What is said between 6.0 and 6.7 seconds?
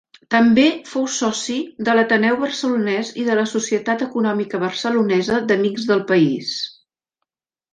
País.